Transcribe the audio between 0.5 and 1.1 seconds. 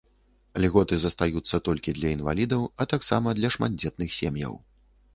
Льготы